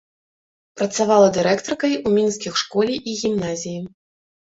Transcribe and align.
Працавала 0.79 1.27
дырэктаркай 1.35 1.93
у 2.07 2.13
мінскіх 2.15 2.57
школе 2.61 2.97
і 3.13 3.13
гімназіі. 3.21 3.77